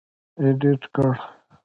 اېډېټ 0.39 0.81
کړ. 0.95 1.11